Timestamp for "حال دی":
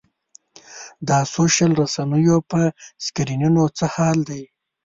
3.93-4.43